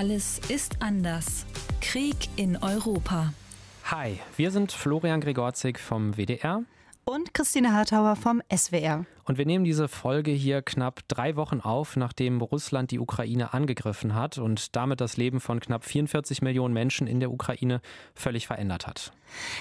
[0.00, 1.44] Alles ist anders.
[1.82, 3.34] Krieg in Europa.
[3.84, 6.62] Hi, wir sind Florian Gregorzig vom WDR
[7.04, 9.04] und Christine Hartauer vom SWR.
[9.30, 14.16] Und wir nehmen diese Folge hier knapp drei Wochen auf, nachdem Russland die Ukraine angegriffen
[14.16, 17.80] hat und damit das Leben von knapp 44 Millionen Menschen in der Ukraine
[18.16, 19.12] völlig verändert hat.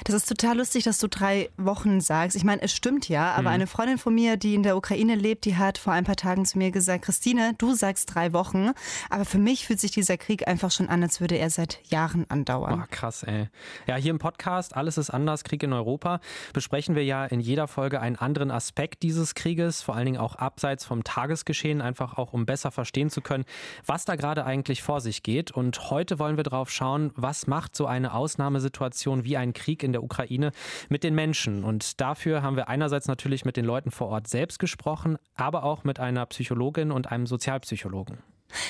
[0.06, 2.36] Das ist total lustig, dass du drei Wochen sagst.
[2.36, 3.56] Ich meine, es stimmt ja, aber mhm.
[3.56, 6.46] eine Freundin von mir, die in der Ukraine lebt, die hat vor ein paar Tagen
[6.46, 8.72] zu mir gesagt, Christine, du sagst drei Wochen,
[9.12, 12.26] aber für mich fühlt sich dieser Krieg einfach schon an, als würde er seit Jahren
[12.30, 12.82] andauern.
[12.84, 13.50] Oh, krass, ey.
[13.86, 16.20] Ja, hier im Podcast Alles ist anders, Krieg in Europa,
[16.54, 20.18] besprechen wir ja in jeder Folge einen anderen Aspekt dieses Krieges Krieges, vor allen Dingen
[20.18, 23.44] auch abseits vom Tagesgeschehen, einfach auch um besser verstehen zu können,
[23.86, 25.52] was da gerade eigentlich vor sich geht.
[25.52, 29.92] Und heute wollen wir drauf schauen, was macht so eine Ausnahmesituation wie ein Krieg in
[29.92, 30.52] der Ukraine
[30.88, 31.66] mit den Menschen.
[31.66, 35.84] Und dafür haben wir einerseits natürlich mit den Leuten vor Ort selbst gesprochen, aber auch
[35.84, 38.20] mit einer Psychologin und einem Sozialpsychologen.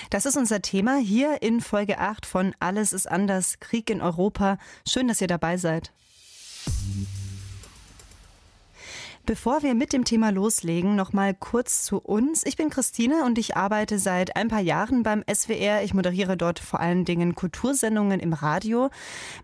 [0.09, 4.57] Das ist unser Thema hier in Folge 8 von Alles ist anders, Krieg in Europa.
[4.87, 5.91] Schön, dass ihr dabei seid.
[9.30, 12.44] Bevor wir mit dem Thema loslegen, noch mal kurz zu uns.
[12.48, 15.84] Ich bin Christine und ich arbeite seit ein paar Jahren beim SWR.
[15.84, 18.90] Ich moderiere dort vor allen Dingen Kultursendungen im Radio.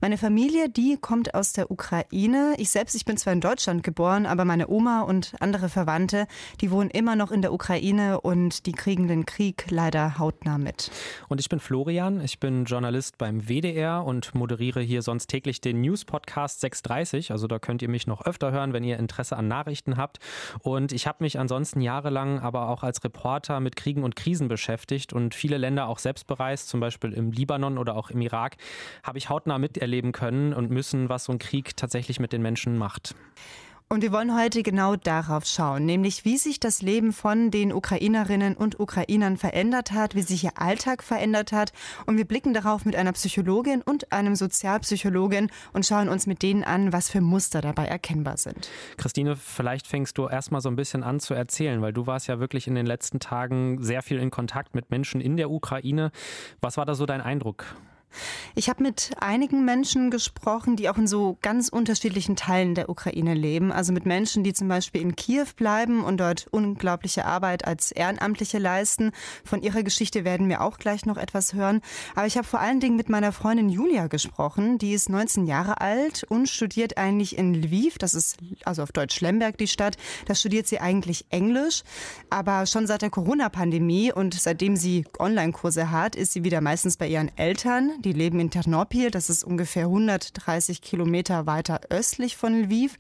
[0.02, 2.56] Meine Familie, die kommt aus der Ukraine.
[2.58, 6.26] Ich selbst, ich bin zwar in Deutschland geboren, aber meine Oma und andere Verwandte,
[6.62, 10.90] die wohnen immer noch in der Ukraine und die kriegen den Krieg leider hautnah mit.
[11.30, 15.82] Und ich bin Florian, ich bin Journalist beim WDR und moderiere hier sonst täglich den
[15.82, 17.30] News Podcast 630.
[17.30, 20.20] Also da könnt ihr mich noch öfter hören, wenn ihr Interesse an Nachrichten Nachrichten habt.
[20.62, 25.14] Und ich habe mich ansonsten jahrelang aber auch als Reporter mit Kriegen und Krisen beschäftigt
[25.14, 28.58] und viele Länder auch selbst bereist, zum Beispiel im Libanon oder auch im Irak,
[29.04, 32.78] habe ich hautnah miterleben können und müssen, was so ein Krieg tatsächlich mit den Menschen
[32.78, 33.16] macht.
[33.88, 38.58] Und wir wollen heute genau darauf schauen, nämlich wie sich das Leben von den Ukrainerinnen
[38.58, 41.72] und Ukrainern verändert hat, wie sich ihr Alltag verändert hat.
[42.08, 46.64] Und wir blicken darauf mit einer Psychologin und einem Sozialpsychologen und schauen uns mit denen
[46.64, 48.72] an, was für Muster dabei erkennbar sind.
[48.98, 52.40] Christine, vielleicht fängst du erstmal so ein bisschen an zu erzählen, weil du warst ja
[52.40, 56.10] wirklich in den letzten Tagen sehr viel in Kontakt mit Menschen in der Ukraine.
[56.60, 57.66] Was war da so dein Eindruck?
[58.56, 63.34] Ich habe mit einigen Menschen gesprochen, die auch in so ganz unterschiedlichen Teilen der Ukraine
[63.34, 63.72] leben.
[63.72, 68.58] Also mit Menschen, die zum Beispiel in Kiew bleiben und dort unglaubliche Arbeit als Ehrenamtliche
[68.58, 69.12] leisten.
[69.44, 71.82] Von ihrer Geschichte werden wir auch gleich noch etwas hören.
[72.16, 74.78] Aber ich habe vor allen Dingen mit meiner Freundin Julia gesprochen.
[74.78, 77.98] Die ist 19 Jahre alt und studiert eigentlich in Lviv.
[77.98, 79.98] Das ist also auf Deutsch Lemberg die Stadt.
[80.28, 81.84] Da studiert sie eigentlich Englisch.
[82.30, 87.08] Aber schon seit der Corona-Pandemie und seitdem sie Online-Kurse hat, ist sie wieder meistens bei
[87.08, 92.98] ihren Eltern die leben in Ternopil, das ist ungefähr 130 Kilometer weiter östlich von Lviv.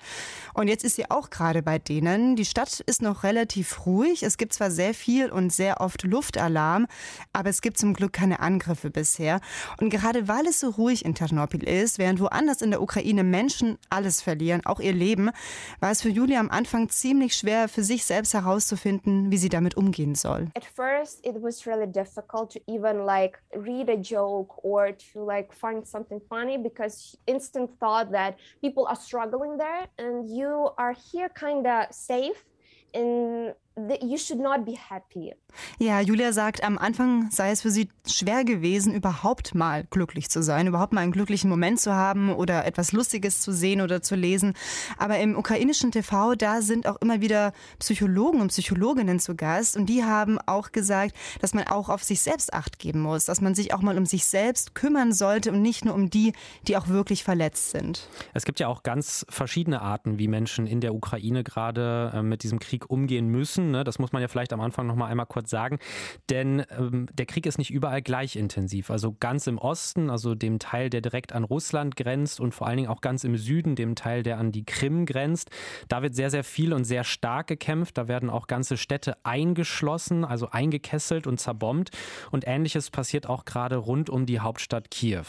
[0.53, 2.35] Und jetzt ist sie auch gerade bei denen.
[2.35, 4.23] Die Stadt ist noch relativ ruhig.
[4.23, 6.87] Es gibt zwar sehr viel und sehr oft Luftalarm,
[7.33, 9.41] aber es gibt zum Glück keine Angriffe bisher.
[9.79, 13.77] Und gerade weil es so ruhig in Ternopil ist, während woanders in der Ukraine Menschen
[13.89, 15.31] alles verlieren, auch ihr Leben,
[15.79, 19.75] war es für Julia am Anfang ziemlich schwer, für sich selbst herauszufinden, wie sie damit
[19.75, 20.47] umgehen soll.
[20.55, 25.53] At first it was really difficult to even like read a joke or to like
[25.53, 31.29] find something funny because instant thought that people are struggling there and you are here
[31.29, 32.43] kind of safe
[32.93, 33.53] in
[34.01, 35.33] you should not be happy.
[35.79, 40.41] Ja, Julia sagt, am Anfang sei es für sie schwer gewesen, überhaupt mal glücklich zu
[40.43, 44.15] sein, überhaupt mal einen glücklichen Moment zu haben oder etwas Lustiges zu sehen oder zu
[44.15, 44.53] lesen.
[44.97, 49.87] Aber im ukrainischen TV, da sind auch immer wieder Psychologen und Psychologinnen zu Gast und
[49.87, 53.55] die haben auch gesagt, dass man auch auf sich selbst acht geben muss, dass man
[53.55, 56.33] sich auch mal um sich selbst kümmern sollte und nicht nur um die,
[56.67, 58.09] die auch wirklich verletzt sind.
[58.33, 62.43] Es gibt ja auch ganz verschiedene Arten, wie Menschen in der Ukraine gerade äh, mit
[62.43, 63.64] diesem Krieg umgehen müssen.
[63.71, 63.83] Ne?
[63.83, 65.79] Das muss man ja vielleicht am Anfang noch mal einmal kurz sagen.
[66.29, 68.89] Denn ähm, der Krieg ist nicht überall gleich intensiv.
[68.89, 72.77] Also ganz im Osten, also dem Teil, der direkt an Russland grenzt und vor allen
[72.77, 75.49] Dingen auch ganz im Süden, dem Teil, der an die Krim grenzt,
[75.87, 77.97] da wird sehr, sehr viel und sehr stark gekämpft.
[77.97, 81.91] Da werden auch ganze Städte eingeschlossen, also eingekesselt und zerbombt.
[82.31, 85.25] Und ähnliches passiert auch gerade rund um die Hauptstadt Kiew.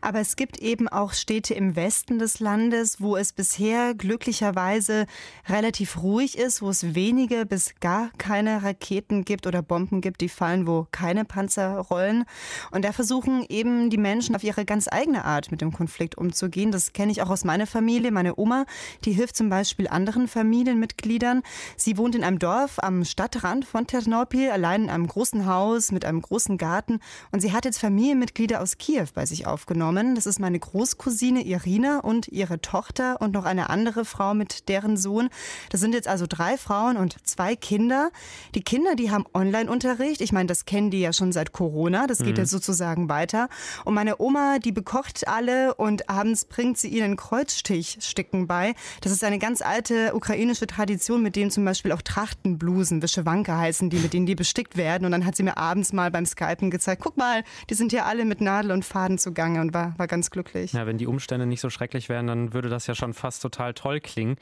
[0.00, 5.06] Aber es gibt eben auch Städte im Westen des Landes, wo es bisher glücklicherweise
[5.48, 10.20] relativ ruhig ist, wo es wenige bis es gar keine Raketen gibt oder Bomben gibt,
[10.22, 12.24] die fallen, wo keine Panzer rollen.
[12.70, 16.72] Und da versuchen eben die Menschen auf ihre ganz eigene Art mit dem Konflikt umzugehen.
[16.72, 18.10] Das kenne ich auch aus meiner Familie.
[18.10, 18.64] Meine Oma,
[19.04, 21.42] die hilft zum Beispiel anderen Familienmitgliedern.
[21.76, 26.04] Sie wohnt in einem Dorf am Stadtrand von Ternopil, allein in einem großen Haus mit
[26.04, 27.00] einem großen Garten.
[27.30, 30.14] Und sie hat jetzt Familienmitglieder aus Kiew bei sich aufgenommen.
[30.14, 34.96] Das ist meine Großcousine Irina und ihre Tochter und noch eine andere Frau mit deren
[34.96, 35.28] Sohn.
[35.68, 38.10] Das sind jetzt also drei Frauen und zwei zwei Kinder.
[38.54, 40.20] Die Kinder, die haben Online-Unterricht.
[40.20, 42.06] Ich meine, das kennen die ja schon seit Corona.
[42.06, 42.42] Das geht mhm.
[42.42, 43.48] ja sozusagen weiter.
[43.84, 48.74] Und meine Oma, die bekocht alle und abends bringt sie ihnen Kreuzstichsticken bei.
[49.00, 53.90] Das ist eine ganz alte ukrainische Tradition, mit denen zum Beispiel auch Trachtenblusen, Wischewanke heißen
[53.90, 55.04] die, mit denen die bestickt werden.
[55.04, 58.04] Und dann hat sie mir abends mal beim Skypen gezeigt, guck mal, die sind ja
[58.04, 60.72] alle mit Nadel und Faden zugange und war, war ganz glücklich.
[60.72, 63.74] Ja, wenn die Umstände nicht so schrecklich wären, dann würde das ja schon fast total
[63.74, 64.36] toll klingen.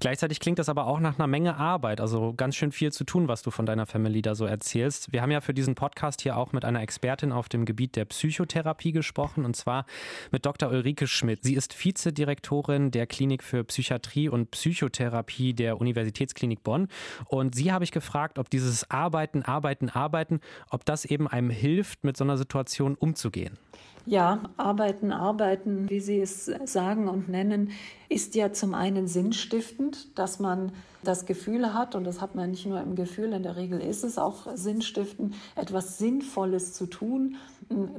[0.00, 3.28] Gleichzeitig klingt das aber auch nach einer Menge Arbeit, also ganz schön viel zu tun,
[3.28, 5.12] was du von deiner Family da so erzählst.
[5.12, 8.04] Wir haben ja für diesen Podcast hier auch mit einer Expertin auf dem Gebiet der
[8.04, 9.86] Psychotherapie gesprochen und zwar
[10.30, 10.70] mit Dr.
[10.70, 11.42] Ulrike Schmidt.
[11.42, 16.88] Sie ist Vizedirektorin der Klinik für Psychiatrie und Psychotherapie der Universitätsklinik Bonn
[17.26, 20.40] und sie habe ich gefragt, ob dieses Arbeiten, Arbeiten, Arbeiten,
[20.70, 23.58] ob das eben einem hilft, mit so einer Situation umzugehen.
[24.04, 27.70] Ja, arbeiten, arbeiten, wie Sie es sagen und nennen,
[28.12, 30.72] ist ja zum einen sinnstiftend, dass man
[31.02, 34.04] das Gefühl hat, und das hat man nicht nur im Gefühl, in der Regel ist
[34.04, 37.36] es auch sinnstiftend, etwas Sinnvolles zu tun,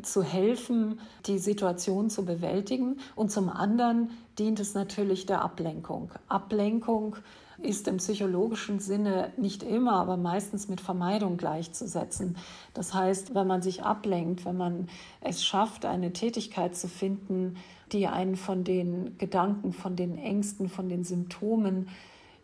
[0.04, 2.98] zu helfen, die Situation zu bewältigen.
[3.16, 6.12] Und zum anderen dient es natürlich der Ablenkung.
[6.28, 7.16] Ablenkung
[7.58, 12.38] ist im psychologischen Sinne nicht immer, aber meistens mit Vermeidung gleichzusetzen.
[12.74, 14.88] Das heißt, wenn man sich ablenkt, wenn man
[15.22, 17.56] es schafft, eine Tätigkeit zu finden,
[17.94, 21.88] die einen von den Gedanken, von den Ängsten, von den Symptomen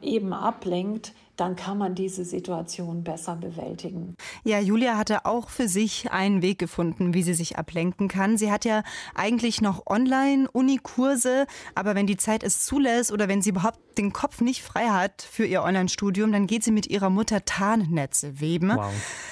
[0.02, 4.16] eben ablenkt, dann kann man diese Situation besser bewältigen.
[4.44, 8.38] Ja, Julia hatte auch für sich einen Weg gefunden, wie sie sich ablenken kann.
[8.38, 8.84] Sie hat ja
[9.16, 11.46] eigentlich noch Online-Uni-Kurse,
[11.76, 15.28] aber wenn die Zeit es zulässt oder wenn sie überhaupt den Kopf nicht frei hat
[15.30, 18.72] für ihr Online-Studium, dann geht sie mit ihrer Mutter Tarnnetze weben.
[18.76, 18.92] Wow.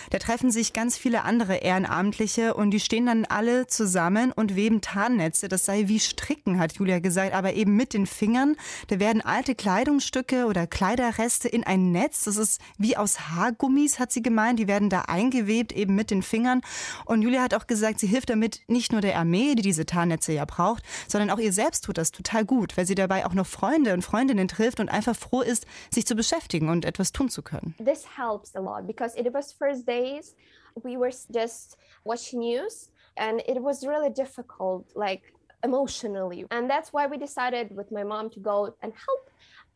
[0.10, 4.82] Da treffen sich ganz viele andere Ehrenamtliche und die stehen dann alle zusammen und weben
[4.82, 5.48] Tarnnetze.
[5.48, 8.56] Das sei wie Stricken, hat Julia gesagt, aber eben mit den Fingern.
[8.88, 12.26] Da werden alte Kleidungsstücke oder Kleiderreste in ein Netz.
[12.26, 14.60] Das ist wie aus Haargummis, hat sie gemeint.
[14.60, 16.62] Die werden da eingewebt, eben mit den Fingern.
[17.06, 20.34] Und Julia hat auch gesagt, sie hilft damit nicht nur der Armee, die diese Tarnnetze
[20.34, 23.48] ja braucht, sondern auch ihr selbst tut das total gut, weil sie dabei auch noch
[23.48, 27.42] Freunde und Freundinnen trifft und einfach froh ist, sich zu beschäftigen und etwas tun zu
[27.42, 27.76] können.
[27.84, 30.36] This helps a lot because it was first days
[30.84, 35.22] we were just watching news and it was really difficult like
[35.64, 39.27] emotionally and that's why we decided with my mom to go and help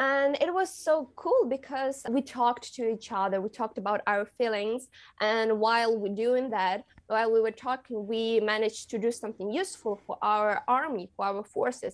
[0.01, 4.25] And it was so cool because we talked to each other, we talked about our
[4.25, 4.87] feelings.
[5.19, 10.01] And while we're doing that, while we were talking, we managed to do something useful
[10.07, 11.93] for our army, for our forces.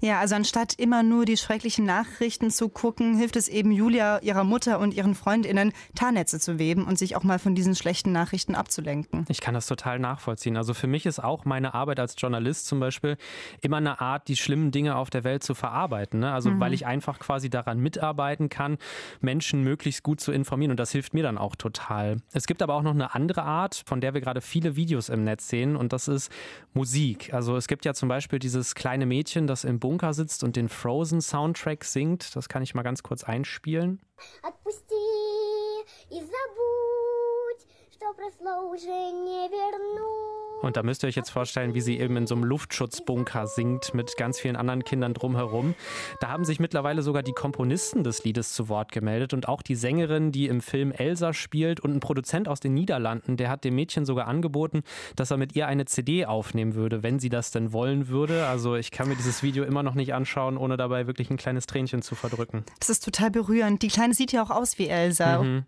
[0.00, 4.44] Ja, also anstatt immer nur die schrecklichen Nachrichten zu gucken, hilft es eben Julia, ihrer
[4.44, 8.54] Mutter und ihren Freundinnen, Tarnnetze zu weben und sich auch mal von diesen schlechten Nachrichten
[8.54, 9.24] abzulenken.
[9.28, 10.56] Ich kann das total nachvollziehen.
[10.56, 13.16] Also für mich ist auch meine Arbeit als Journalist zum Beispiel
[13.60, 16.20] immer eine Art, die schlimmen Dinge auf der Welt zu verarbeiten.
[16.20, 16.32] Ne?
[16.32, 16.60] Also mhm.
[16.60, 18.78] weil ich einfach quasi daran mitarbeiten kann,
[19.20, 22.16] Menschen möglichst gut zu informieren und das hilft mir dann auch total.
[22.32, 25.24] Es gibt aber auch noch eine andere Art, von der wir gerade viele Videos im
[25.24, 26.30] Netz sehen und das ist
[26.74, 27.32] Musik.
[27.32, 30.69] Also es gibt ja zum Beispiel dieses kleine Mädchen, das im Bunker sitzt und den
[30.69, 32.35] Frozen-Soundtrack singt.
[32.35, 34.01] Das kann ich mal ganz kurz einspielen.
[34.41, 34.95] Отпусти
[36.09, 40.40] и забудь, что прошло уже не вернуть.
[40.62, 43.94] Und da müsst ihr euch jetzt vorstellen, wie sie eben in so einem Luftschutzbunker singt
[43.94, 45.74] mit ganz vielen anderen Kindern drumherum.
[46.20, 49.74] Da haben sich mittlerweile sogar die Komponisten des Liedes zu Wort gemeldet und auch die
[49.74, 53.74] Sängerin, die im Film Elsa spielt und ein Produzent aus den Niederlanden, der hat dem
[53.74, 54.82] Mädchen sogar angeboten,
[55.16, 58.46] dass er mit ihr eine CD aufnehmen würde, wenn sie das denn wollen würde.
[58.46, 61.66] Also ich kann mir dieses Video immer noch nicht anschauen, ohne dabei wirklich ein kleines
[61.66, 62.64] Tränchen zu verdrücken.
[62.78, 63.82] Das ist total berührend.
[63.82, 65.42] Die Kleine sieht ja auch aus wie Elsa.
[65.42, 65.64] Mhm.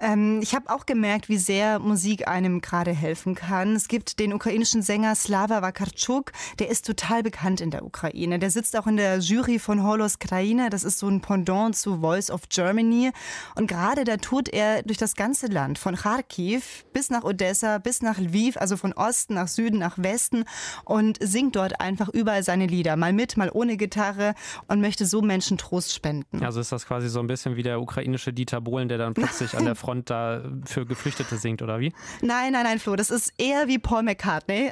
[0.00, 3.74] Ähm, ich habe auch gemerkt, wie sehr Musik einem gerade helfen kann.
[3.74, 6.32] Es gibt den den ukrainischen Sänger Slava Vakarchuk.
[6.58, 8.40] Der ist total bekannt in der Ukraine.
[8.40, 10.68] Der sitzt auch in der Jury von Holos Kraine.
[10.68, 13.12] Das ist so ein Pendant zu Voice of Germany.
[13.54, 18.02] Und gerade da tut er durch das ganze Land, von Kharkiv bis nach Odessa, bis
[18.02, 20.44] nach Lviv, also von Osten nach Süden, nach Westen
[20.84, 22.96] und singt dort einfach überall seine Lieder.
[22.96, 24.34] Mal mit, mal ohne Gitarre
[24.66, 26.42] und möchte so Menschen Trost spenden.
[26.44, 29.56] Also ist das quasi so ein bisschen wie der ukrainische Dieter Bohlen, der dann plötzlich
[29.56, 31.92] an der Front da für Geflüchtete singt, oder wie?
[32.22, 32.96] Nein, nein, nein, Flo.
[32.96, 34.15] Das ist eher wie Paul McCartney.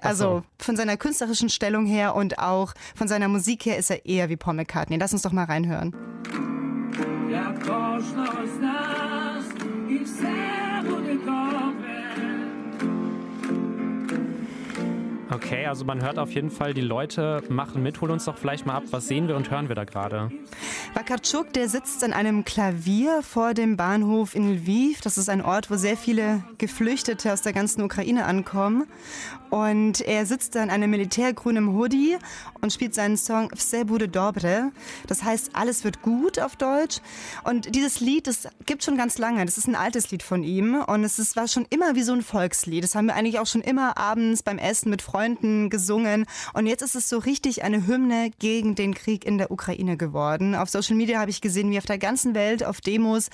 [0.02, 0.42] Also so.
[0.58, 4.36] von seiner künstlerischen Stellung her und auch von seiner Musik her ist er eher wie
[4.36, 4.96] Paul McCartney.
[4.96, 5.94] Lass uns doch mal reinhören.
[7.30, 7.52] Ja,
[15.34, 18.00] Okay, also man hört auf jeden Fall, die Leute machen mit.
[18.00, 20.30] Hol uns doch vielleicht mal ab, was sehen wir und hören wir da gerade?
[20.94, 25.00] Wakarchuk, der sitzt an einem Klavier vor dem Bahnhof in Lviv.
[25.00, 28.86] Das ist ein Ort, wo sehr viele Geflüchtete aus der ganzen Ukraine ankommen.
[29.54, 32.16] Und er sitzt da in einem militärgrünen Hoodie
[32.61, 34.73] und spielt seinen Song Vse bude dobre.
[35.06, 37.00] Das heißt, alles wird gut auf Deutsch.
[37.44, 39.44] Und dieses Lied, das gibt schon ganz lange.
[39.44, 40.82] Das ist ein altes Lied von ihm.
[40.82, 42.82] Und es ist, war schon immer wie so ein Volkslied.
[42.82, 46.26] Das haben wir eigentlich auch schon immer abends beim Essen mit Freunden gesungen.
[46.54, 50.56] Und jetzt ist es so richtig eine Hymne gegen den Krieg in der Ukraine geworden.
[50.56, 53.30] Auf Social Media habe ich gesehen, wie auf der ganzen Welt auf Demos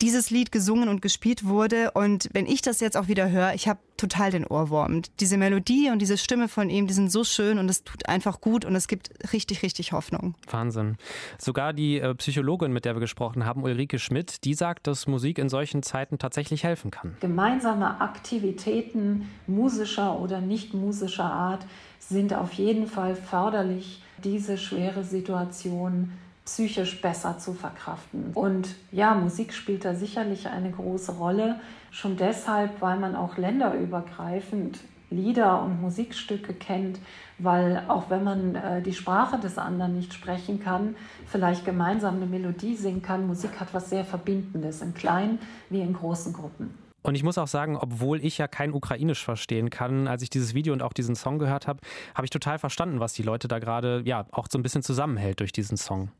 [0.00, 1.90] dieses Lied gesungen und gespielt wurde.
[1.92, 5.02] Und wenn ich das jetzt auch wieder höre, ich habe total den Ohrwurm.
[5.20, 8.40] Diese Melodie und diese Stimme von ihm, die sind so schön und es tut einfach
[8.40, 10.34] gut und es gibt richtig, richtig Hoffnung.
[10.48, 10.96] Wahnsinn.
[11.36, 15.38] Sogar die äh, Psychologin, mit der wir gesprochen haben, Ulrike Schmidt, die sagt, dass Musik
[15.38, 17.16] in solchen Zeiten tatsächlich helfen kann.
[17.20, 21.66] Gemeinsame Aktivitäten musischer oder nicht musischer Art
[21.98, 26.12] sind auf jeden Fall förderlich, diese schwere Situation
[26.48, 28.30] psychisch besser zu verkraften.
[28.32, 34.78] Und ja, Musik spielt da sicherlich eine große Rolle, schon deshalb, weil man auch länderübergreifend
[35.10, 37.00] Lieder und Musikstücke kennt,
[37.38, 42.26] weil auch wenn man äh, die Sprache des anderen nicht sprechen kann, vielleicht gemeinsam eine
[42.26, 43.26] Melodie singen kann.
[43.26, 45.38] Musik hat was sehr Verbindendes, in kleinen
[45.68, 46.72] wie in großen Gruppen.
[47.02, 50.54] Und ich muss auch sagen, obwohl ich ja kein Ukrainisch verstehen kann, als ich dieses
[50.54, 51.80] Video und auch diesen Song gehört habe,
[52.14, 55.40] habe ich total verstanden, was die Leute da gerade ja auch so ein bisschen zusammenhält
[55.40, 56.10] durch diesen Song.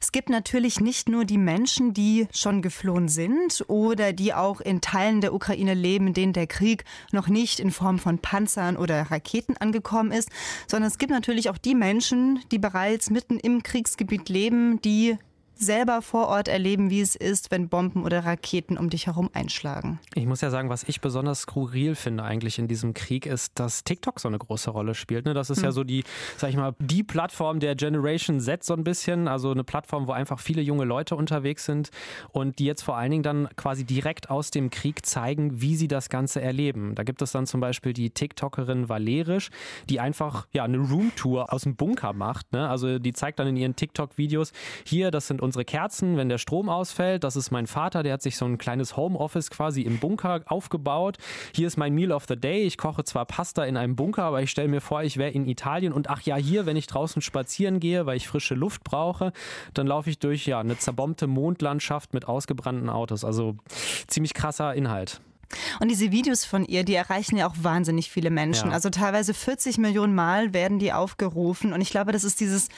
[0.00, 4.80] Es gibt natürlich nicht nur die Menschen, die schon geflohen sind oder die auch in
[4.80, 9.10] Teilen der Ukraine leben, in denen der Krieg noch nicht in Form von Panzern oder
[9.10, 10.30] Raketen angekommen ist,
[10.66, 15.18] sondern es gibt natürlich auch die Menschen, die bereits mitten im Kriegsgebiet leben, die
[15.60, 19.98] selber vor Ort erleben, wie es ist, wenn Bomben oder Raketen um dich herum einschlagen.
[20.14, 23.84] Ich muss ja sagen, was ich besonders skurril finde eigentlich in diesem Krieg ist, dass
[23.84, 25.24] TikTok so eine große Rolle spielt.
[25.24, 25.34] Ne?
[25.34, 25.64] Das ist hm.
[25.64, 26.04] ja so die,
[26.36, 29.28] sag ich mal, die Plattform der Generation Z so ein bisschen.
[29.28, 31.90] Also eine Plattform, wo einfach viele junge Leute unterwegs sind
[32.30, 35.88] und die jetzt vor allen Dingen dann quasi direkt aus dem Krieg zeigen, wie sie
[35.88, 36.94] das Ganze erleben.
[36.94, 39.50] Da gibt es dann zum Beispiel die TikTokerin Valerisch,
[39.88, 42.52] die einfach ja eine Roomtour aus dem Bunker macht.
[42.52, 42.68] Ne?
[42.68, 44.52] Also die zeigt dann in ihren TikTok-Videos,
[44.84, 47.24] hier, das sind unsere Kerzen, wenn der Strom ausfällt.
[47.24, 51.16] Das ist mein Vater, der hat sich so ein kleines Homeoffice quasi im Bunker aufgebaut.
[51.54, 52.64] Hier ist mein Meal of the Day.
[52.64, 55.48] Ich koche zwar Pasta in einem Bunker, aber ich stelle mir vor, ich wäre in
[55.48, 59.32] Italien und ach ja, hier, wenn ich draußen spazieren gehe, weil ich frische Luft brauche,
[59.72, 63.24] dann laufe ich durch ja eine zerbombte Mondlandschaft mit ausgebrannten Autos.
[63.24, 63.56] Also
[64.06, 65.22] ziemlich krasser Inhalt.
[65.80, 68.68] Und diese Videos von ihr, die erreichen ja auch wahnsinnig viele Menschen.
[68.68, 68.74] Ja.
[68.74, 71.72] Also teilweise 40 Millionen Mal werden die aufgerufen.
[71.72, 72.68] Und ich glaube, das ist dieses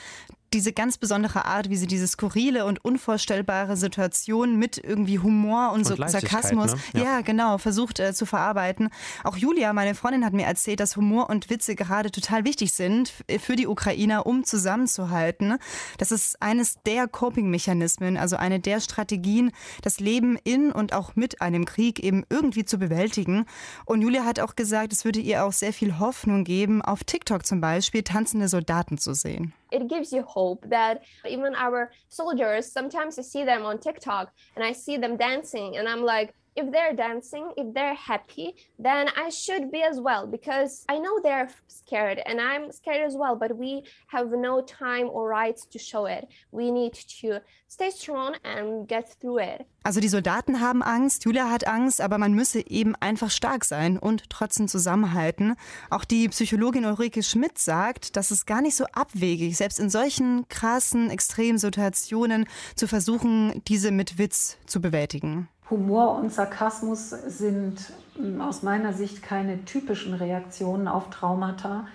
[0.53, 5.81] diese ganz besondere Art, wie sie diese skurrile und unvorstellbare Situation mit irgendwie Humor und,
[5.81, 6.81] und so Sarkasmus, ne?
[6.95, 7.03] ja.
[7.03, 7.21] ja.
[7.21, 8.91] genau, versucht äh, zu verarbeiten.
[9.25, 13.13] Auch Julia, meine Freundin, hat mir erzählt, dass Humor und Witze gerade total wichtig sind
[13.41, 15.57] für die Ukrainer, um zusammenzuhalten.
[15.99, 19.53] Das ist eines der Coping-Mechanismen, also eine der Strategien,
[19.83, 23.47] das Leben in und auch mit einem Krieg eben irgendwie zu bewältigen.
[23.85, 27.47] Und Julia hat auch gesagt, es würde ihr auch sehr viel Hoffnung geben, auf TikTok
[27.47, 29.55] zum Beispiel tanzende Soldaten zu sehen.
[29.73, 34.65] It gives you hope that even our soldiers sometimes i see them on tiktok and
[34.65, 39.31] i see them dancing and i'm like if they're dancing, if they're happy, then I
[39.31, 43.57] should be as well because I know they're scared and I'm scared as well, but
[43.57, 46.29] we have no time or rights to show it.
[46.53, 49.67] We need to stay strong and get through it.
[49.83, 53.97] Also die Soldaten haben Angst, Julia hat Angst, aber man müsse eben einfach stark sein
[53.97, 55.55] und trotzdem zusammenhalten.
[55.89, 60.47] Auch die Psychologin Ulrike Schmidt sagt, dass es gar nicht so abwegig, selbst in solchen
[60.49, 65.49] krassen, extremen Situationen zu versuchen, diese mit Witz zu bewältigen.
[65.71, 71.87] Humor und Sarkasmus sind hm, aus meiner Sicht keine typischen Reaktionen auf Traumata,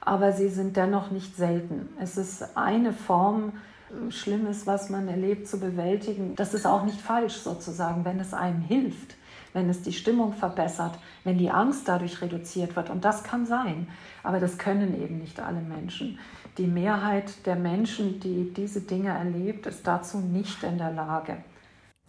[0.00, 1.88] aber sie sind dennoch nicht selten.
[1.98, 3.52] Es ist eine Form,
[3.88, 6.36] hm, Schlimmes, was man erlebt, zu bewältigen.
[6.36, 9.16] Das ist auch nicht falsch sozusagen, wenn es einem hilft,
[9.54, 12.90] wenn es die Stimmung verbessert, wenn die Angst dadurch reduziert wird.
[12.90, 13.88] Und das kann sein,
[14.22, 16.18] aber das können eben nicht alle Menschen.
[16.58, 21.38] Die Mehrheit der Menschen, die diese Dinge erlebt, ist dazu nicht in der Lage.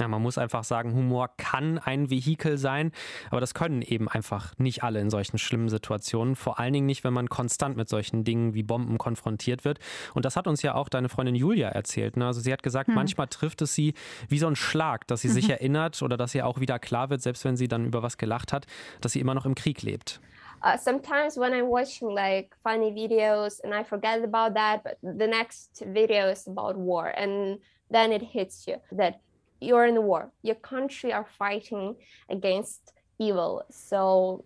[0.01, 2.91] Ja, man muss einfach sagen, Humor kann ein Vehikel sein,
[3.29, 6.35] aber das können eben einfach nicht alle in solchen schlimmen Situationen.
[6.35, 9.77] Vor allen Dingen nicht, wenn man konstant mit solchen Dingen wie Bomben konfrontiert wird.
[10.15, 12.17] Und das hat uns ja auch deine Freundin Julia erzählt.
[12.17, 12.25] Ne?
[12.25, 12.95] Also sie hat gesagt, hm.
[12.95, 13.93] manchmal trifft es sie
[14.27, 17.21] wie so ein Schlag, dass sie sich erinnert oder dass ihr auch wieder klar wird,
[17.21, 18.65] selbst wenn sie dann über was gelacht hat,
[19.01, 20.19] dass sie immer noch im Krieg lebt.
[20.63, 25.27] Uh, sometimes when I'm watching like funny videos and I forget about that, but the
[25.27, 27.59] next video is about war and
[27.91, 29.19] then it hits you that
[29.63, 30.31] you're in war.
[30.41, 31.95] Your country are fighting
[32.29, 33.63] against evil.
[33.71, 34.45] So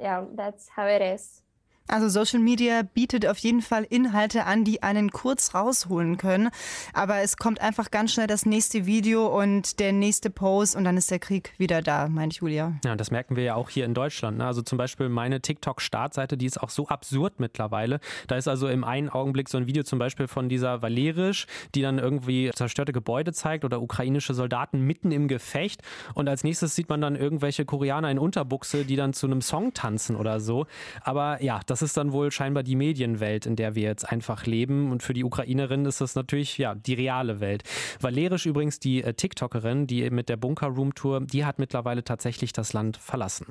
[0.00, 1.41] yeah, that's how it is.
[1.88, 6.50] Also Social Media bietet auf jeden Fall Inhalte an, die einen kurz rausholen können.
[6.94, 10.96] Aber es kommt einfach ganz schnell das nächste Video und der nächste Post und dann
[10.96, 12.74] ist der Krieg wieder da, meint Julia.
[12.84, 14.38] Ja, das merken wir ja auch hier in Deutschland.
[14.38, 14.46] Ne?
[14.46, 18.00] Also zum Beispiel meine TikTok-Startseite, die ist auch so absurd mittlerweile.
[18.26, 21.82] Da ist also im einen Augenblick so ein Video zum Beispiel von dieser Valerisch, die
[21.82, 25.82] dann irgendwie zerstörte Gebäude zeigt oder ukrainische Soldaten mitten im Gefecht.
[26.14, 29.74] Und als nächstes sieht man dann irgendwelche Koreaner in Unterbuchse, die dann zu einem Song
[29.74, 30.66] tanzen oder so.
[31.02, 34.90] Aber ja, das ist dann wohl scheinbar die Medienwelt, in der wir jetzt einfach leben.
[34.90, 37.62] Und für die Ukrainerin ist das natürlich ja die reale Welt.
[38.00, 42.52] Valerisch übrigens, die äh, TikTokerin, die mit der Bunker Room Tour, die hat mittlerweile tatsächlich
[42.52, 43.46] das Land verlassen.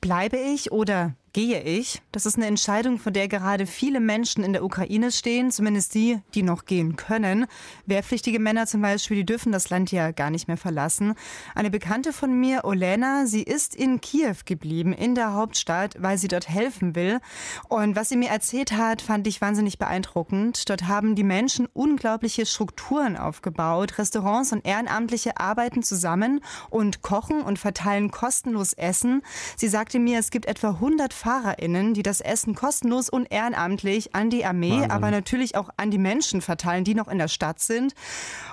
[0.00, 2.00] Bleibe ich oder gehe ich?
[2.12, 6.20] Das ist eine Entscheidung, vor der gerade viele Menschen in der Ukraine stehen, zumindest die,
[6.32, 7.46] die noch gehen können.
[7.86, 11.14] Wehrpflichtige Männer zum Beispiel, die dürfen das Land ja gar nicht mehr verlassen.
[11.54, 16.28] Eine Bekannte von mir, Olena, sie ist in Kiew geblieben, in der Hauptstadt, weil sie
[16.28, 17.18] dort helfen will.
[17.68, 20.70] Und was sie mir erzählt hat, fand ich wahnsinnig beeindruckend.
[20.70, 23.98] Dort haben die Menschen unglaubliche Strukturen aufgebaut.
[23.98, 29.22] Restaurants und Ehrenamtliche arbeiten zusammen und kochen und verteilen kostenlos Essen.
[29.56, 34.28] Sie sagte mir, es gibt etwa 100 FahrerInnen, die das Essen kostenlos und ehrenamtlich an
[34.28, 34.90] die Armee, Wahnsinn.
[34.90, 37.94] aber natürlich auch an die Menschen verteilen, die noch in der Stadt sind.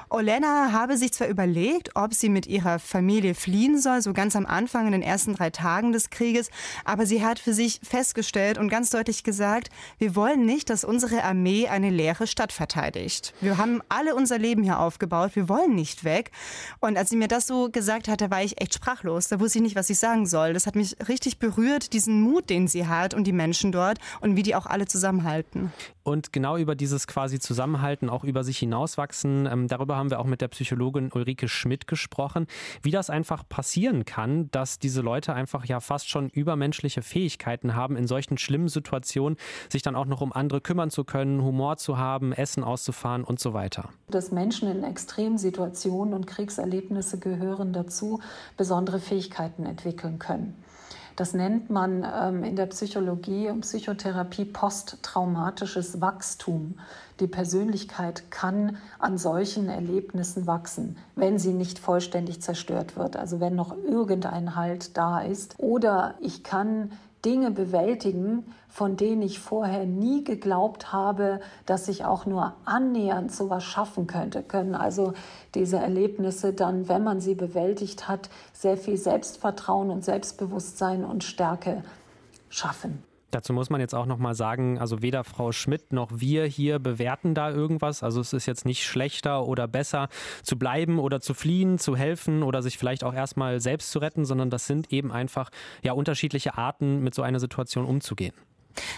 [0.10, 4.46] Olena habe sich zwar überlegt, ob sie mit ihrer Familie fliehen soll, so ganz am
[4.46, 6.50] Anfang in den ersten drei Tagen des Krieges,
[6.86, 11.24] aber sie hat für sich festgestellt und ganz deutlich gesagt, wir wollen nicht, dass unsere
[11.24, 13.34] Armee eine leere Stadt verteidigt.
[13.42, 16.32] Wir haben alle unser Leben hier aufgebaut, wir wollen nicht weg.
[16.80, 19.28] Und als sie mir das so gesagt hatte, war ich echt sprachlos.
[19.28, 20.54] Da wusste ich nicht, was ich sagen soll.
[20.54, 24.36] Das hat mich richtig berührt, diesen Mut, den sie hat und die Menschen dort und
[24.36, 25.72] wie die auch alle zusammenhalten.
[26.04, 30.26] Und genau über dieses quasi Zusammenhalten, auch über sich hinauswachsen, ähm, darüber haben wir auch
[30.26, 32.48] mit der Psychologin Ulrike Schmidt gesprochen,
[32.82, 37.96] wie das einfach passieren kann, dass diese Leute einfach ja fast schon übermenschliche Fähigkeiten haben,
[37.96, 39.38] in solchen schlimmen Situationen
[39.70, 43.40] sich dann auch noch um andere kümmern zu können, Humor zu haben, Essen auszufahren und
[43.40, 43.90] so weiter.
[44.10, 48.20] Dass Menschen in Extremsituationen und Kriegserlebnisse gehören dazu,
[48.58, 50.56] besondere Fähigkeiten entwickeln können.
[51.16, 56.76] Das nennt man ähm, in der Psychologie und Psychotherapie posttraumatisches Wachstum.
[57.20, 63.56] Die Persönlichkeit kann an solchen Erlebnissen wachsen, wenn sie nicht vollständig zerstört wird, also wenn
[63.56, 65.56] noch irgendein Halt da ist.
[65.58, 66.92] Oder ich kann
[67.26, 73.64] Dinge bewältigen, von denen ich vorher nie geglaubt habe, dass ich auch nur annähernd sowas
[73.64, 74.44] schaffen könnte.
[74.44, 75.14] Können also
[75.54, 81.84] diese Erlebnisse dann, wenn man sie bewältigt hat, sehr viel Selbstvertrauen und Selbstbewusstsein und Stärke
[82.50, 83.04] schaffen.
[83.32, 86.80] Dazu muss man jetzt auch noch mal sagen, also weder Frau Schmidt noch wir hier
[86.80, 88.04] bewerten da irgendwas.
[88.04, 90.10] Also es ist jetzt nicht schlechter oder besser
[90.44, 94.26] zu bleiben oder zu fliehen, zu helfen oder sich vielleicht auch erstmal selbst zu retten,
[94.26, 95.50] sondern das sind eben einfach
[95.82, 98.34] ja unterschiedliche Arten, mit so einer Situation umzugehen.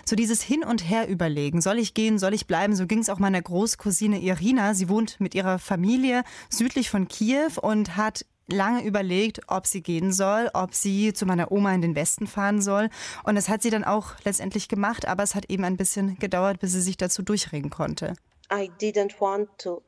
[0.06, 3.10] So dieses Hin und Her überlegen, soll ich gehen, soll ich bleiben, so ging es
[3.10, 4.74] auch meiner Großcousine Irina.
[4.74, 10.12] Sie wohnt mit ihrer Familie südlich von Kiew und hat lange überlegt, ob sie gehen
[10.12, 12.90] soll, ob sie zu meiner Oma in den Westen fahren soll.
[13.24, 16.60] Und das hat sie dann auch letztendlich gemacht, aber es hat eben ein bisschen gedauert,
[16.60, 18.14] bis sie sich dazu durchringen konnte.
[18.52, 19.82] I didn't want to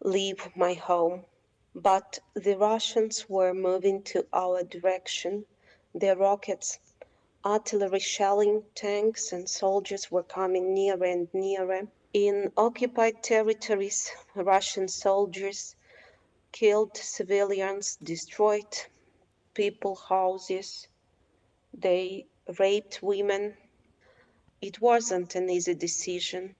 [0.00, 1.24] leave my home,
[1.74, 5.44] but the Russians were moving to our direction.
[5.94, 6.80] Their rockets,
[7.44, 11.86] artillery shelling, tanks and soldiers were coming nearer and nearer.
[12.12, 15.76] In occupied territories, Russian soldiers
[16.54, 18.76] killed civilians, destroyed
[19.54, 20.86] people houses,
[21.72, 22.24] they
[22.60, 23.56] raped women.
[24.62, 26.54] It wasn't an easy decision.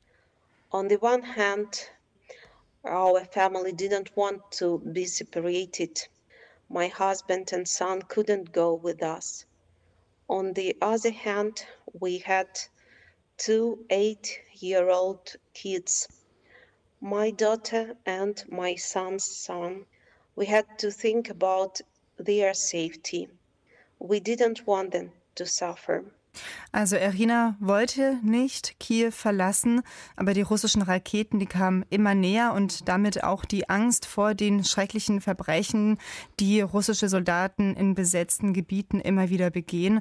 [0.73, 1.91] On the one hand,
[2.85, 6.03] our family didn't want to be separated.
[6.69, 9.45] My husband and son couldn't go with us.
[10.29, 11.65] On the other hand,
[12.01, 12.49] we had
[13.37, 16.09] two eight year old kids
[17.05, 19.85] my daughter and my son's son,
[20.37, 21.81] we had to think about
[22.17, 23.29] their safety.
[23.99, 26.07] We didn't want them to suffer.
[26.73, 29.83] Also Irina wollte nicht Kiew verlassen,
[30.17, 34.65] aber die russischen Raketen, die kamen immer näher und damit auch die Angst vor den
[34.65, 35.99] schrecklichen Verbrechen,
[36.41, 40.01] die russische Soldaten in besetzten Gebieten immer wieder begehen.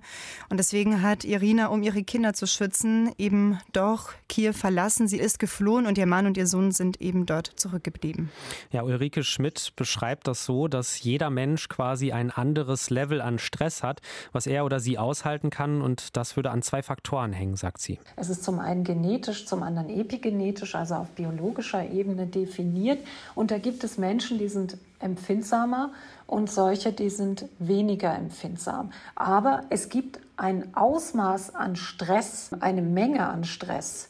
[0.49, 5.07] Und deswegen hat Irina, um ihre Kinder zu schützen, eben doch Kiew verlassen.
[5.07, 8.29] Sie ist geflohen und ihr Mann und ihr Sohn sind eben dort zurückgeblieben.
[8.71, 13.83] Ja, Ulrike Schmidt beschreibt das so, dass jeder Mensch quasi ein anderes Level an Stress
[13.83, 17.57] hat, was er oder sie aushalten kann und dass das würde an zwei Faktoren hängen,
[17.57, 17.99] sagt sie.
[18.15, 23.05] Es ist zum einen genetisch, zum anderen epigenetisch, also auf biologischer Ebene definiert.
[23.35, 25.91] Und da gibt es Menschen, die sind empfindsamer
[26.25, 28.93] und solche, die sind weniger empfindsam.
[29.15, 34.07] Aber es gibt ein Ausmaß an Stress, eine Menge an Stress,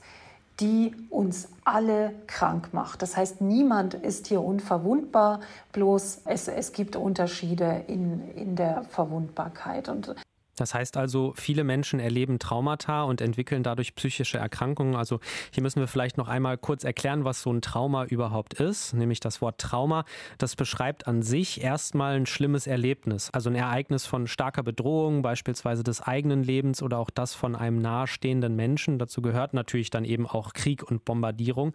[0.59, 3.01] die uns alle krank macht.
[3.01, 5.39] Das heißt, niemand ist hier unverwundbar,
[5.71, 9.89] bloß es, es gibt Unterschiede in, in der Verwundbarkeit.
[9.89, 10.13] Und
[10.55, 14.95] das heißt also, viele Menschen erleben Traumata und entwickeln dadurch psychische Erkrankungen.
[14.95, 15.19] Also
[15.51, 18.93] hier müssen wir vielleicht noch einmal kurz erklären, was so ein Trauma überhaupt ist.
[18.93, 20.05] Nämlich das Wort Trauma,
[20.37, 23.29] das beschreibt an sich erstmal ein schlimmes Erlebnis.
[23.33, 27.79] Also ein Ereignis von starker Bedrohung, beispielsweise des eigenen Lebens oder auch das von einem
[27.79, 28.99] nahestehenden Menschen.
[28.99, 31.73] Dazu gehört natürlich dann eben auch Krieg und Bombardierung.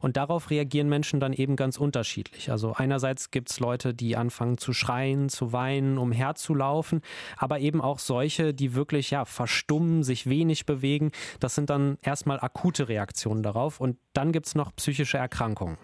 [0.00, 2.50] Und darauf reagieren Menschen dann eben ganz unterschiedlich.
[2.50, 7.02] Also einerseits gibt es Leute, die anfangen zu schreien, zu weinen, umherzulaufen,
[7.36, 11.10] aber eben auch solche, solche, die wirklich ja verstummen, sich wenig bewegen.
[11.40, 13.80] Das sind dann erstmal akute Reaktionen darauf.
[13.80, 15.78] Und dann gibt es noch psychische Erkrankungen.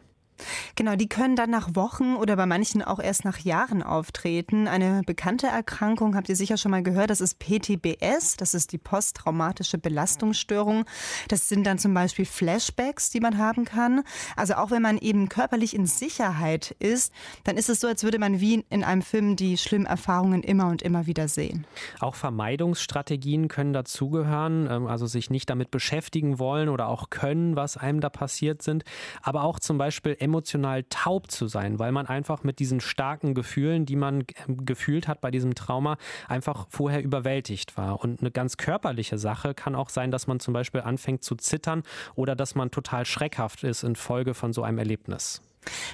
[0.74, 4.68] Genau, die können dann nach Wochen oder bei manchen auch erst nach Jahren auftreten.
[4.68, 8.78] Eine bekannte Erkrankung habt ihr sicher schon mal gehört, das ist PTBS, das ist die
[8.78, 10.84] posttraumatische Belastungsstörung.
[11.28, 14.02] Das sind dann zum Beispiel Flashbacks, die man haben kann.
[14.36, 17.12] Also auch wenn man eben körperlich in Sicherheit ist,
[17.44, 20.68] dann ist es so, als würde man wie in einem Film die schlimmen Erfahrungen immer
[20.68, 21.66] und immer wieder sehen.
[22.00, 27.76] Auch Vermeidungsstrategien können dazugehören, ähm, also sich nicht damit beschäftigen wollen oder auch können, was
[27.76, 28.84] einem da passiert sind.
[29.22, 33.86] Aber auch zum Beispiel emotional taub zu sein, weil man einfach mit diesen starken Gefühlen,
[33.86, 35.96] die man gefühlt hat bei diesem Trauma,
[36.28, 38.00] einfach vorher überwältigt war.
[38.00, 41.84] Und eine ganz körperliche Sache kann auch sein, dass man zum Beispiel anfängt zu zittern
[42.14, 45.40] oder dass man total schreckhaft ist infolge von so einem Erlebnis.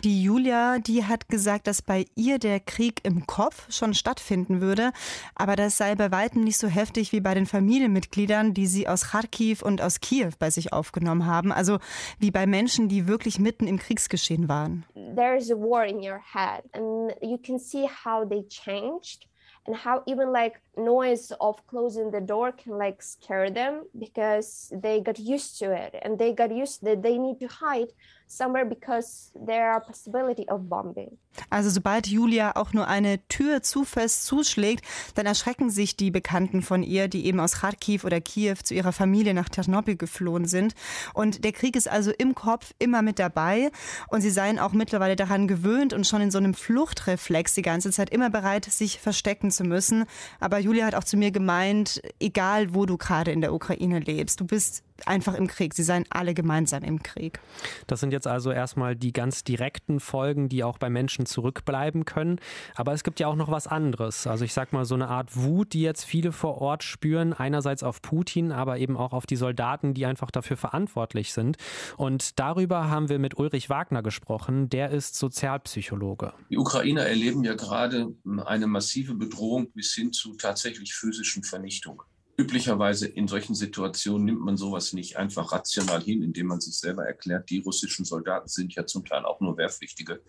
[0.05, 4.93] Die Julia, die hat gesagt, dass bei ihr der Krieg im Kopf schon stattfinden würde,
[5.35, 9.11] aber das sei bei weitem nicht so heftig wie bei den Familienmitgliedern, die sie aus
[9.11, 11.79] Kharkiv und aus Kiew bei sich aufgenommen haben, also
[12.19, 14.85] wie bei Menschen, die wirklich mitten im Kriegsgeschehen waren.
[14.95, 19.27] There is a war in your head and you can see how they changed
[19.67, 25.01] and how even like noise of closing the door can like scare them because they
[25.01, 27.93] got used to it and they got used that they need to hide
[28.37, 31.19] somewhere because there are possibility of bombing.
[31.51, 36.63] Also sobald Julia auch nur eine Tür zu fest zuschlägt, dann erschrecken sich die Bekannten
[36.63, 40.75] von ihr, die eben aus Kharkiv oder Kiew zu ihrer Familie nach Tschernobyl geflohen sind.
[41.15, 43.71] Und der Krieg ist also im Kopf immer mit dabei
[44.09, 47.91] und sie seien auch mittlerweile daran gewöhnt und schon in so einem Fluchtreflex die ganze
[47.91, 50.05] Zeit immer bereit, sich verstecken zu müssen.
[50.41, 54.41] Aber Julia hat auch zu mir gemeint, egal wo du gerade in der Ukraine lebst,
[54.41, 55.75] du bist einfach im Krieg.
[55.75, 57.41] Sie seien alle gemeinsam im Krieg.
[57.87, 62.39] Das sind jetzt also erstmal die ganz direkten Folgen, die auch bei Menschen zurückbleiben können.
[62.75, 64.27] Aber es gibt ja auch noch was anderes.
[64.27, 67.33] Also ich sag mal so eine Art Wut, die jetzt viele vor Ort spüren.
[67.33, 71.57] Einerseits auf Putin, aber eben auch auf die Soldaten, die einfach dafür verantwortlich sind.
[71.97, 74.69] Und darüber haben wir mit Ulrich Wagner gesprochen.
[74.69, 76.33] Der ist Sozialpsychologe.
[76.51, 82.03] Die Ukrainer erleben ja gerade eine massive Bedrohung bis hin zu tatsächlich physischen Vernichtung.
[82.37, 87.05] Üblicherweise in solchen Situationen nimmt man sowas nicht einfach rational hin, indem man sich selber
[87.05, 90.23] erklärt, die russischen Soldaten sind ja zum Teil auch nur Wehrpflichtige.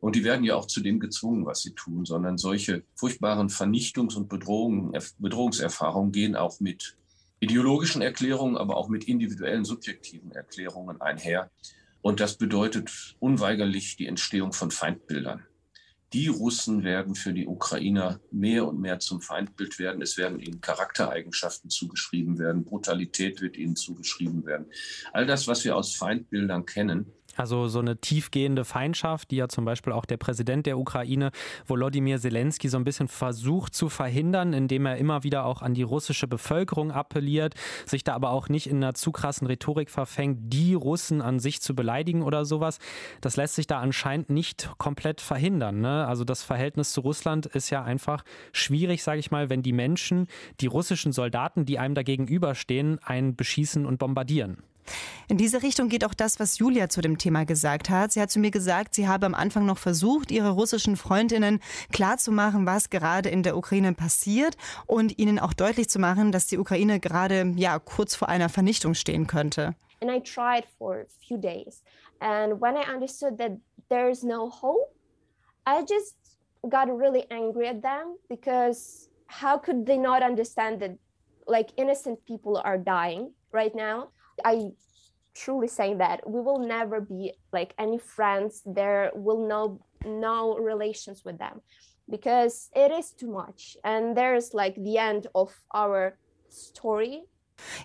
[0.00, 4.16] Und die werden ja auch zu dem gezwungen, was sie tun, sondern solche furchtbaren Vernichtungs-
[4.16, 6.96] und Bedrohung, Bedrohungserfahrungen gehen auch mit
[7.40, 11.50] ideologischen Erklärungen, aber auch mit individuellen, subjektiven Erklärungen einher.
[12.00, 15.44] Und das bedeutet unweigerlich die Entstehung von Feindbildern
[16.16, 20.00] die Russen werden für die Ukrainer mehr und mehr zum Feindbild werden.
[20.00, 24.64] Es werden ihnen Charaktereigenschaften zugeschrieben werden, Brutalität wird ihnen zugeschrieben werden.
[25.12, 29.64] All das, was wir aus Feindbildern kennen, also so eine tiefgehende Feindschaft, die ja zum
[29.64, 31.30] Beispiel auch der Präsident der Ukraine,
[31.66, 35.82] Volodymyr Zelensky, so ein bisschen versucht zu verhindern, indem er immer wieder auch an die
[35.82, 40.74] russische Bevölkerung appelliert, sich da aber auch nicht in einer zu krassen Rhetorik verfängt, die
[40.74, 42.78] Russen an sich zu beleidigen oder sowas.
[43.20, 45.80] Das lässt sich da anscheinend nicht komplett verhindern.
[45.80, 46.06] Ne?
[46.06, 50.26] Also das Verhältnis zu Russland ist ja einfach schwierig, sage ich mal, wenn die Menschen,
[50.60, 54.58] die russischen Soldaten, die einem da gegenüberstehen, einen beschießen und bombardieren.
[55.28, 58.12] In diese Richtung geht auch das, was Julia zu dem Thema gesagt hat.
[58.12, 61.60] Sie hat zu mir gesagt, sie habe am Anfang noch versucht, ihre russischen Freundinnen
[61.92, 66.58] klarzumachen, was gerade in der Ukraine passiert und ihnen auch deutlich zu machen, dass die
[66.58, 69.74] Ukraine gerade ja kurz vor einer Vernichtung stehen könnte.
[70.00, 71.82] And I tried for a few days.
[72.20, 73.52] And when I understood that
[73.88, 74.94] there's no hope,
[75.66, 76.16] I just
[76.68, 80.96] got really angry at them because how could they not understand that
[81.46, 84.08] like innocent people are dying right now?
[84.44, 84.70] I
[85.34, 88.62] truly saying that we will never be like any friends.
[88.64, 91.60] There will no no relations with them
[92.10, 96.18] because it is too much, and there's like the end of our
[96.48, 97.24] story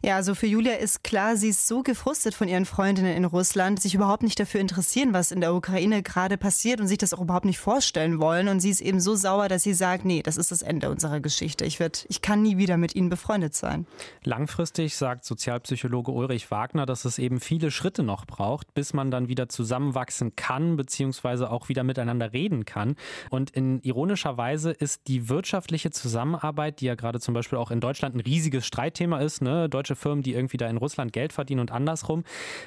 [0.03, 3.81] ja, also für Julia ist klar, sie ist so gefrustet von ihren Freundinnen in Russland,
[3.81, 7.21] sich überhaupt nicht dafür interessieren, was in der Ukraine gerade passiert und sich das auch
[7.21, 8.47] überhaupt nicht vorstellen wollen.
[8.47, 11.19] Und sie ist eben so sauer, dass sie sagt, nee, das ist das Ende unserer
[11.19, 11.65] Geschichte.
[11.65, 13.85] Ich, werd, ich kann nie wieder mit ihnen befreundet sein.
[14.23, 19.27] Langfristig sagt Sozialpsychologe Ulrich Wagner, dass es eben viele Schritte noch braucht, bis man dann
[19.27, 22.95] wieder zusammenwachsen kann, beziehungsweise auch wieder miteinander reden kann.
[23.29, 27.79] Und in ironischer Weise ist die wirtschaftliche Zusammenarbeit, die ja gerade zum Beispiel auch in
[27.79, 29.60] Deutschland ein riesiges Streitthema ist, ne?
[29.69, 32.23] Deutsche Firmen, die irgendwie da in Russland Geld verdienen und andersrum.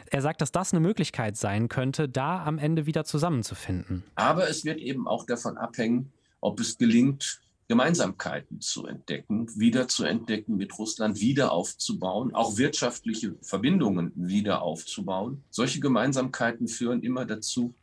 [0.07, 4.04] Er sagt, dass das eine Möglichkeit sein könnte, da am Ende wieder zusammenzufinden.
[4.14, 10.04] Aber es wird eben auch davon abhängen, ob es gelingt, Gemeinsamkeiten zu entdecken, wieder zu
[10.04, 15.42] entdecken, mit Russland wieder aufzubauen, auch wirtschaftliche Verbindungen wieder aufzubauen.
[15.50, 17.74] Solche Gemeinsamkeiten führen immer dazu,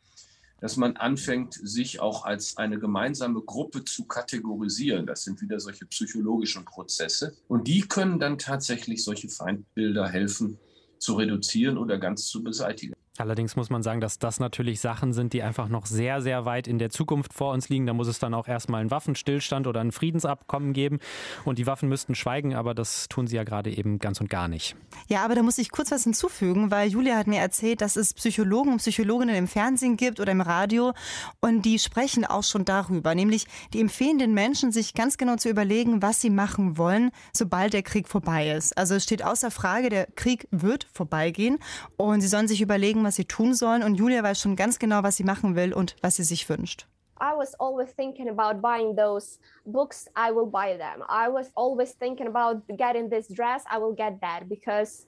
[0.62, 5.06] dass man anfängt, sich auch als eine gemeinsame Gruppe zu kategorisieren.
[5.06, 7.36] Das sind wieder solche psychologischen Prozesse.
[7.48, 10.58] Und die können dann tatsächlich solche Feindbilder helfen
[10.98, 12.94] zu reduzieren oder ganz zu beseitigen.
[13.18, 16.66] Allerdings muss man sagen, dass das natürlich Sachen sind, die einfach noch sehr, sehr weit
[16.66, 17.84] in der Zukunft vor uns liegen.
[17.84, 20.98] Da muss es dann auch erstmal einen Waffenstillstand oder ein Friedensabkommen geben.
[21.44, 24.48] Und die Waffen müssten schweigen, aber das tun sie ja gerade eben ganz und gar
[24.48, 24.76] nicht.
[25.08, 28.14] Ja, aber da muss ich kurz was hinzufügen, weil Julia hat mir erzählt, dass es
[28.14, 30.94] Psychologen und Psychologinnen im Fernsehen gibt oder im Radio
[31.40, 33.14] und die sprechen auch schon darüber.
[33.14, 37.74] Nämlich, die empfehlen den Menschen, sich ganz genau zu überlegen, was sie machen wollen, sobald
[37.74, 38.78] der Krieg vorbei ist.
[38.78, 41.58] Also es steht außer Frage, der Krieg wird vorbeigehen
[41.98, 43.82] und sie sollen sich überlegen, was sie tun sollen.
[43.82, 46.86] Und Julia weiß schon ganz genau, was sie machen will und was sie sich wünscht.
[47.20, 51.04] I was always thinking about buying those books, I will buy them.
[51.08, 55.06] I was always thinking about getting this dress, I will get that because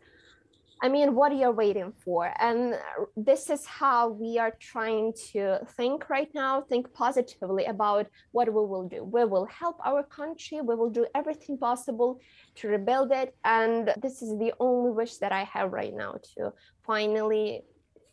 [0.82, 2.32] I mean, what are you waiting for?
[2.38, 2.74] And
[3.16, 8.54] this is how we are trying to think right now, think positively about what we
[8.54, 9.02] will do.
[9.02, 12.20] We will help our country, we will do everything possible
[12.56, 13.34] to rebuild it.
[13.44, 16.52] And this is the only wish that I have right now to
[16.86, 17.62] finally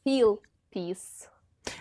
[0.03, 0.39] feel
[0.71, 1.27] peace.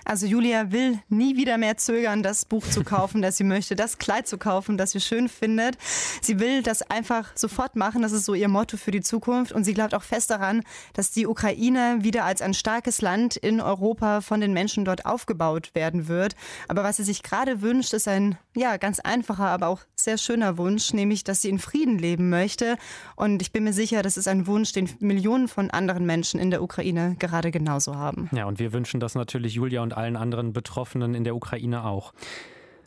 [0.04, 3.98] Also Julia will nie wieder mehr zögern, das Buch zu kaufen, das sie möchte, das
[3.98, 5.78] Kleid zu kaufen, das sie schön findet.
[6.20, 8.02] Sie will das einfach sofort machen.
[8.02, 9.52] Das ist so ihr Motto für die Zukunft.
[9.52, 13.60] Und sie glaubt auch fest daran, dass die Ukraine wieder als ein starkes Land in
[13.60, 16.34] Europa von den Menschen dort aufgebaut werden wird.
[16.68, 20.58] Aber was sie sich gerade wünscht, ist ein ja ganz einfacher, aber auch sehr schöner
[20.58, 22.76] Wunsch, nämlich, dass sie in Frieden leben möchte.
[23.16, 26.50] Und ich bin mir sicher, das ist ein Wunsch, den Millionen von anderen Menschen in
[26.50, 28.28] der Ukraine gerade genauso haben.
[28.32, 32.12] Ja, und wir wünschen das natürlich Julia und allen anderen Betroffenen in der Ukraine auch.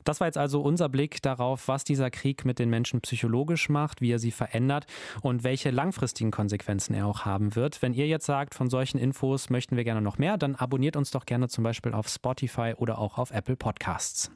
[0.03, 4.01] Das war jetzt also unser Blick darauf, was dieser Krieg mit den Menschen psychologisch macht,
[4.01, 4.85] wie er sie verändert
[5.21, 7.81] und welche langfristigen Konsequenzen er auch haben wird.
[7.81, 11.11] Wenn ihr jetzt sagt, von solchen Infos möchten wir gerne noch mehr, dann abonniert uns
[11.11, 14.29] doch gerne zum Beispiel auf Spotify oder auch auf Apple Podcasts.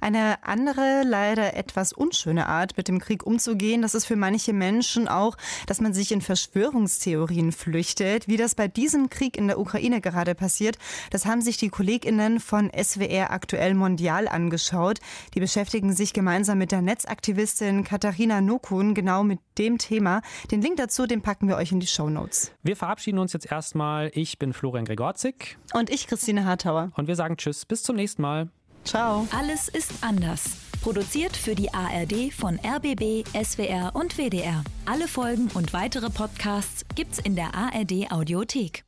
[0.00, 5.08] Eine andere, leider etwas unschöne Art, mit dem Krieg umzugehen, das ist für manche Menschen
[5.08, 8.28] auch, dass man sich in Verschwörungstheorien flüchtet.
[8.28, 10.78] Wie das bei diesem Krieg in der Ukraine gerade passiert,
[11.10, 14.98] das haben sich die KollegInnen von SWR aktuell mondial angeschaut.
[15.34, 20.22] Die beschäftigen sich gemeinsam mit der Netzaktivistin Katharina Nokun genau mit dem Thema.
[20.50, 22.52] Den Link dazu, den packen wir euch in die Show Notes.
[22.62, 24.10] Wir verabschieden uns jetzt erstmal.
[24.14, 25.58] Ich bin Florian Gregorzik.
[25.72, 26.90] Und ich, Christine Hartauer.
[26.96, 28.48] Und wir sagen Tschüss, bis zum nächsten Mal.
[28.84, 29.26] Ciao.
[29.36, 30.56] Alles ist anders.
[30.82, 34.62] Produziert für die ARD von RBB, SWR und WDR.
[34.84, 38.84] Alle Folgen und weitere Podcasts gibt's in der ARD Audiothek.